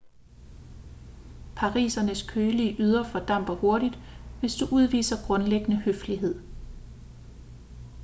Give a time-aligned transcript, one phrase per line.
[1.55, 3.95] parisernes kølige ydre fordamper hurtigt
[4.39, 6.41] hvis du udviser grundlæggende høflighed